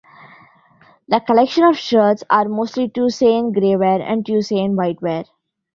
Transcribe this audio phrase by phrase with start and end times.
[1.09, 5.25] The collection of sherds are mostly Tusayan Gray Ware and Tusayan White Ware.